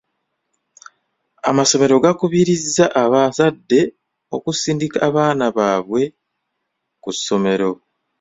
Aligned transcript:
Amasomero 1.49 1.95
gakubirizza 2.05 2.85
abazadde 3.03 3.81
okusindika 4.35 4.97
abaana 5.07 5.45
baabwe 5.57 6.01
ku 7.01 7.09
ssomero. 7.17 7.71